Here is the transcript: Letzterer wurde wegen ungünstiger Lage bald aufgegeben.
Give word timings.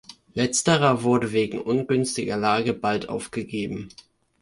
Letzterer 0.33 1.03
wurde 1.03 1.31
wegen 1.31 1.61
ungünstiger 1.61 2.35
Lage 2.35 2.73
bald 2.73 3.07
aufgegeben. 3.07 3.89